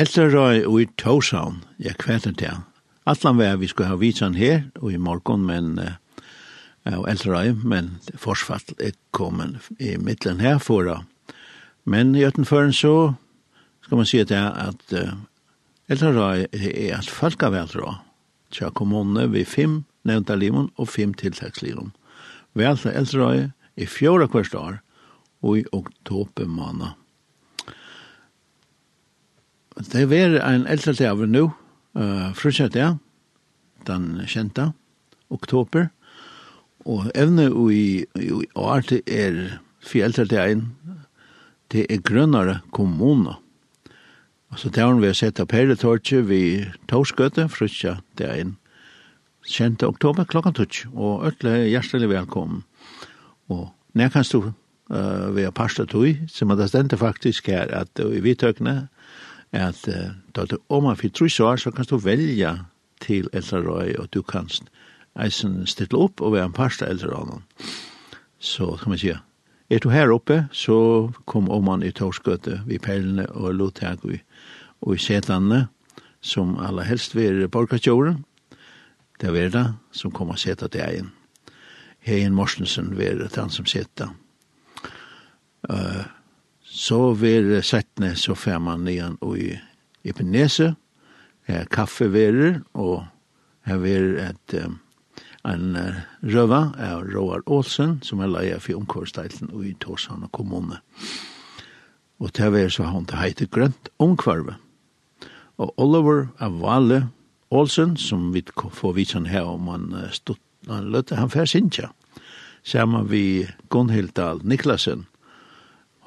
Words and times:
Eldrøy 0.00 0.62
og 0.64 0.76
i 0.80 0.86
Tåshavn, 0.96 1.58
jeg 1.76 1.98
kvetter 2.00 2.32
til 2.32 2.48
han. 2.48 2.62
Atlan 3.04 3.36
var 3.36 3.58
vi 3.60 3.68
skulle 3.68 3.90
ha 3.90 3.98
vitsan 4.00 4.36
her 4.38 4.62
og 4.80 4.94
i 4.94 5.00
morgon, 5.00 5.42
men 5.44 5.74
uh, 5.76 5.98
og 6.86 7.26
Røy, 7.26 7.52
men 7.60 7.98
forsfatt 8.16 8.72
er 8.80 8.94
kommet 9.12 9.58
i 9.76 9.98
midtelen 10.00 10.40
her 10.40 10.56
for 10.58 10.88
da. 10.88 11.02
Men 11.84 12.14
i 12.16 12.24
Øtenføren 12.24 12.72
så 12.72 13.12
skal 13.84 14.00
man 14.00 14.08
si 14.08 14.22
at, 14.24 14.32
at 14.32 14.94
uh, 14.96 15.20
Røy 15.90 16.46
er 16.48 16.96
at 16.96 17.10
folk 17.10 17.42
av 17.42 17.58
Eldrøy. 17.60 17.98
Tja 18.50 18.70
kommune 18.70 19.28
vi 19.28 19.44
fem 19.44 19.82
nevnta 20.08 20.34
limon 20.34 20.70
og 20.76 20.88
fem 20.88 21.12
tiltakslimon. 21.12 21.92
altså 22.56 22.90
fra 22.90 23.20
Røy 23.20 23.50
i 23.76 23.84
fjóra 23.84 24.26
hvert 24.26 24.54
år 24.54 24.80
og 25.42 25.58
i 25.58 25.64
oktober 25.72 26.46
måned. 26.46 26.99
Det 29.80 30.10
var 30.10 30.34
en 30.44 30.66
eldre 30.68 30.92
til 30.92 31.08
av 31.08 31.22
nå, 31.24 31.46
uh, 31.96 32.32
frusett 32.36 32.74
ja, 32.76 32.98
den 33.88 34.18
kjente, 34.28 34.74
oktober, 35.32 35.88
og 36.84 37.08
evne 37.16 37.46
i, 37.72 38.04
i 38.20 38.28
år 38.60 38.84
til 38.90 39.00
er 39.08 39.38
for 39.80 40.04
eldre 40.04 40.26
til 40.28 40.42
en, 40.42 40.66
det 41.72 41.86
er 41.88 42.04
grønnere 42.04 42.58
kommuner. 42.76 43.40
Altså 44.52 44.68
det 44.68 44.84
har 44.84 45.00
vi 45.00 45.14
sett 45.14 45.40
av 45.40 45.48
Perletorget 45.48 46.28
ved 46.28 46.76
Torskøte, 46.90 47.48
frusett 47.48 48.04
det 48.20 48.28
er 48.28 48.44
en 48.44 48.56
kjente 49.48 49.88
oktober 49.88 50.28
klokka 50.28 50.52
tutsk, 50.52 50.90
og 50.92 51.24
ødele 51.30 51.70
hjertelig 51.70 52.10
velkommen. 52.10 52.66
Og 53.48 53.70
når 53.96 54.12
kan 54.12 54.28
du 54.28 54.52
uh, 54.90 55.34
ved 55.34 55.52
parstet 55.56 55.88
tog, 55.88 56.26
som 56.28 56.52
det 56.52 56.68
stendte 56.68 57.00
faktisk 57.00 57.48
her, 57.48 57.70
at 57.72 58.02
uh, 58.02 58.12
i 58.12 58.20
vidtøkene, 58.20 58.90
at 59.52 59.88
uh, 59.88 60.12
da 60.36 60.44
du 60.44 60.58
om 60.68 60.84
man 60.84 60.96
fyrt 60.96 61.14
trus 61.18 61.40
år, 61.40 61.56
så 61.56 61.70
kan 61.70 61.84
du 61.84 61.98
velja 61.98 62.56
til 63.00 63.28
eldre 63.32 63.96
og 63.98 64.08
du 64.14 64.22
kan 64.22 64.48
eisen 65.18 65.66
stille 65.66 65.98
opp 65.98 66.20
og 66.20 66.32
være 66.32 66.50
en 66.50 66.56
parst 66.56 66.82
av 66.82 66.90
eldre 66.90 67.10
røy. 67.10 67.42
Så 68.38 68.76
kan 68.80 68.90
man 68.90 68.98
sige, 68.98 69.18
er 69.70 69.78
du 69.78 69.90
her 69.90 70.10
oppe, 70.10 70.48
så 70.52 71.10
kom 71.26 71.50
om 71.50 71.64
man 71.64 71.82
i 71.82 71.90
torskøtte, 71.90 72.62
vi 72.66 72.78
perlene 72.78 73.26
og 73.26 73.54
lotak 73.54 73.98
vi, 74.02 74.20
og 74.80 74.94
i 74.94 74.98
setlandene, 74.98 75.68
som 76.20 76.58
aller 76.58 76.82
helst 76.82 77.14
vil 77.16 77.48
borgarkjøren, 77.48 78.24
det 79.20 79.28
er 79.28 79.32
verda 79.32 79.64
som 79.92 80.12
kommer 80.12 80.34
og 80.34 80.40
seta 80.40 80.68
til 80.68 80.80
egen. 80.80 81.12
Hein 82.00 82.34
Morsensen 82.34 82.94
vil 82.96 83.26
han 83.34 83.50
som 83.50 83.66
seta. 83.68 84.08
Uh, 85.68 86.08
Så 86.70 87.12
ved 87.18 87.50
settene 87.66 88.14
så 88.14 88.36
fer 88.38 88.60
man 88.62 88.86
igjen 88.88 89.16
og 89.26 89.38
i 89.42 89.56
Epenese, 90.06 90.76
her 91.50 91.66
kaffeverer, 91.66 92.60
og 92.78 93.08
her 93.66 93.80
ver 93.82 94.06
et 94.28 94.54
um, 94.62 94.78
en 95.48 95.76
uh, 95.76 96.00
røva 96.22 96.60
av 96.78 97.02
Roar 97.08 97.42
Olsen, 97.50 97.98
som 98.06 98.20
er 98.20 98.30
leia 98.30 98.60
for 98.60 98.78
omkvarsteilen 98.78 99.50
i 99.66 99.74
Torshavn 99.82 100.28
kommune. 100.36 100.78
Og 102.20 102.32
til 102.36 102.52
ver 102.52 102.68
så 102.68 102.84
har 102.84 102.94
han 102.94 103.08
til 103.08 103.18
heite 103.18 103.48
grønt 103.48 103.90
omkvarve. 103.98 104.58
Og 105.58 105.72
Oliver 105.80 106.28
av 106.38 106.60
Valle 106.60 107.06
Olsen, 107.50 107.96
som 107.96 108.30
vi 108.34 108.44
får 108.54 108.94
vitsen 108.94 109.26
her 109.26 109.48
om 109.48 109.68
han 109.72 109.90
uh, 109.96 110.10
stod, 110.12 110.38
han 110.68 110.92
løtte 110.92 111.16
han 111.16 111.32
færsinsja, 111.32 111.90
sammen 112.62 113.08
vi 113.10 113.48
Gunnhildal 113.72 114.44
Niklasen, 114.44 115.06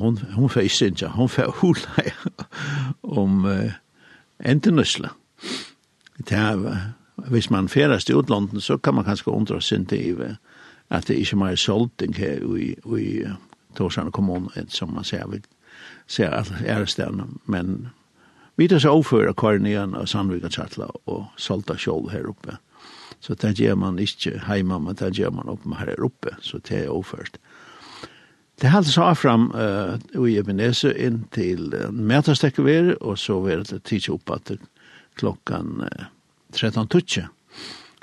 hon 0.00 0.18
hon 0.34 0.50
fer 0.50 0.68
sinja 0.68 1.12
hon 1.14 1.28
fer 1.28 1.52
hula 1.60 2.06
om 3.02 3.44
uh, 3.44 3.72
entenusla. 4.40 5.12
Det 6.18 6.36
er, 6.36 6.76
hvis 7.28 7.50
man 7.50 7.68
ferast 7.68 8.10
i 8.10 8.16
utlandet, 8.16 8.62
så 8.62 8.76
kan 8.76 8.94
man 8.94 9.04
kanskje 9.04 9.32
undra 9.32 9.60
sin 9.60 9.86
til 9.86 10.36
at 10.90 11.08
det 11.08 11.20
ikke 11.20 11.36
mer 11.36 11.56
solting 11.56 12.16
her 12.16 12.42
i, 12.56 12.74
i 12.98 13.24
Torsan 13.76 14.10
kommun, 14.12 14.50
som 14.68 14.92
man 14.94 15.04
ser, 15.04 15.26
vi 15.28 15.40
ser 16.06 16.28
er 16.34 16.44
ærestene, 16.66 17.26
men 17.46 17.88
vi 18.56 18.68
tar 18.68 18.78
så 18.78 18.90
overfører 18.90 19.32
Kvarnian 19.32 19.94
og 19.94 20.08
Sandvika 20.08 20.48
Tjartla 20.48 20.90
og 21.06 21.26
Solta 21.36 21.74
Kjol 21.78 22.10
her 22.10 22.26
oppe. 22.28 22.58
Så 23.20 23.34
det 23.34 23.60
gjør 23.60 23.74
man 23.74 23.98
ikke 23.98 24.40
heima, 24.46 24.78
men 24.78 24.96
det 24.96 25.14
gjør 25.16 25.30
man 25.30 25.48
oppe 25.48 25.76
her 25.78 26.04
oppe, 26.04 26.34
så 26.40 26.58
det 26.58 26.84
er 26.84 26.90
overført 26.90 27.38
Det 28.60 28.68
har 28.68 28.82
så 28.82 29.14
fram 29.14 29.52
uh, 29.54 30.26
i 30.28 30.36
Ebenese 30.36 30.92
inn 30.92 31.22
til 31.32 31.72
uh, 31.74 31.90
Mätarstäckver 31.90 33.02
och 33.02 33.18
så 33.18 33.40
var 33.40 33.64
det 33.64 33.84
tidigt 33.84 34.08
upp 34.08 34.30
att 34.30 34.50
klockan 35.14 35.80
uh, 35.80 36.04
13.30. 36.52 37.26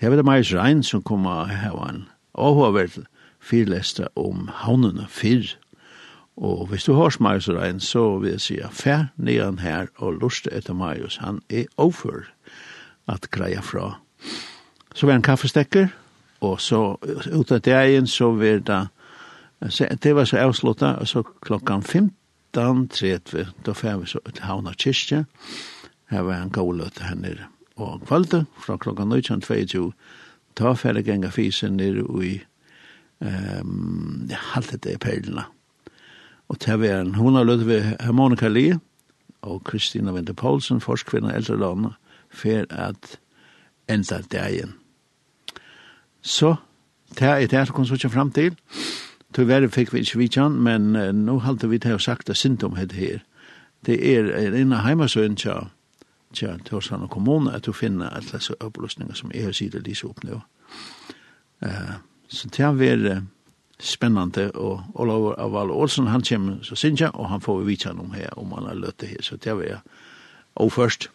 Her 0.00 0.08
var 0.08 0.16
det 0.16 0.22
Majs 0.22 0.52
Rein 0.52 0.82
som 0.82 1.02
kom 1.02 1.26
att 1.26 1.50
ha 1.50 1.88
en 1.88 2.04
avhåverd 2.34 3.06
fyrleste 3.40 4.08
om 4.14 4.50
havnene 4.54 5.06
fyr. 5.08 5.56
Og 6.36 6.66
hvis 6.66 6.84
du 6.84 6.94
har 6.94 7.16
Majus 7.20 7.48
Rein, 7.48 7.80
så 7.80 8.18
vil 8.18 8.30
jeg 8.30 8.40
si 8.40 8.56
at 8.58 8.74
fær 8.74 9.10
nian 9.16 9.58
her 9.58 9.86
og 9.96 10.18
lust 10.22 10.48
etter 10.52 10.74
Majus, 10.74 11.16
han 11.16 11.40
er 11.48 11.64
over 11.76 12.26
at 13.08 13.30
greia 13.30 13.60
fra. 13.60 13.98
Så 14.94 15.06
var 15.06 15.12
han 15.12 15.22
kaffestekker, 15.22 15.88
og 16.40 16.60
så 16.60 16.96
ut 17.32 17.52
av 17.52 17.66
egen 17.66 18.06
så 18.06 18.32
var 18.34 18.58
det 18.66 18.80
Det 19.64 20.12
var 20.14 20.24
så 20.24 20.36
avsluttet, 20.36 20.98
og 21.00 21.08
så 21.08 21.22
klokkan 21.22 21.82
15.30, 21.82 23.46
da 23.66 23.72
fer 23.72 23.96
vi 23.96 24.06
så 24.06 24.20
til 24.28 24.44
Havna 24.44 24.74
Kyrkje. 24.76 25.24
Her 26.10 26.20
var 26.20 26.42
en 26.42 26.50
god 26.50 26.74
løte 26.76 27.04
her 27.04 27.16
nere. 27.16 27.48
Og 27.76 28.02
kvalde, 28.06 28.44
fra 28.60 28.76
klokkan 28.76 29.12
19.22, 29.12 29.90
da 30.58 30.74
fer 30.76 31.00
jeg 31.00 31.04
ganga 31.08 31.30
fysen 31.32 31.78
nere 31.80 32.04
og 32.04 32.24
i 32.24 32.34
um, 33.24 34.28
halte 34.52 34.76
det 34.76 34.98
i 34.98 35.00
perlene. 35.00 35.46
Og 36.48 36.60
til 36.60 36.80
vi 36.82 36.92
en 36.92 37.14
hona 37.14 37.42
løte 37.42 37.66
ved 37.66 38.12
Monika 38.12 38.48
Lee, 38.48 38.78
og 39.42 39.64
Kristina 39.64 40.12
Vinter 40.12 40.36
Poulsen, 40.36 40.80
forskvinna 40.80 41.32
eldre 41.34 41.56
låna, 41.56 41.94
for 42.30 42.66
at 42.70 43.18
enda 43.88 44.20
dagen. 44.32 44.74
Så, 46.22 46.54
det 47.18 47.28
er 47.28 47.46
det 47.46 47.66
som 47.66 47.76
kom 47.76 47.86
så 47.86 48.08
fram 48.08 48.30
til. 48.30 48.56
Tyvärr 49.34 49.68
fick 49.68 49.94
vi 49.94 49.98
inte 49.98 50.18
vidtjan, 50.18 50.62
men 50.62 50.92
nu 51.26 51.38
halte 51.38 51.66
vi 51.66 51.78
till 51.78 51.98
sagt 51.98 52.30
att 52.30 52.36
symptom 52.36 52.72
om 52.72 52.78
det 52.88 52.94
her. 52.94 53.24
Det 53.84 54.16
er 54.16 54.54
inna 54.56 54.80
heimasøen 54.80 55.36
tja, 55.36 55.68
tja, 56.32 56.56
Torsland 56.64 57.02
og 57.04 57.10
kommune, 57.10 57.52
at 57.52 57.66
du 57.66 57.72
finner 57.72 58.08
alle 58.08 58.32
disse 58.32 58.54
oppløsninger 58.60 59.14
som 59.14 59.32
er 59.34 59.52
sida 59.52 59.82
disse 59.84 60.06
opp 60.08 60.24
nå. 60.24 60.40
Uh, 61.64 61.96
så 62.28 62.48
det 62.48 62.64
har 62.64 62.78
vært 62.78 63.26
spennende, 63.80 64.50
og 64.54 64.80
Olav 64.94 65.34
Aval 65.38 65.70
Olsen, 65.70 66.06
han 66.06 66.24
kommer 66.24 66.62
så 66.62 66.76
sint 66.78 67.02
og 67.02 67.28
han 67.28 67.40
får 67.40 67.60
vi 67.60 67.66
vidtjan 67.72 68.00
om 68.00 68.14
her, 68.14 68.32
om 68.38 68.52
han 68.56 68.70
har 68.70 68.80
løtt 68.80 69.00
det 69.00 69.08
her, 69.08 69.22
så 69.22 69.36
det 69.36 69.52
har 69.52 69.60
vært. 69.60 69.94
Og 70.54 70.72
først, 70.72 71.10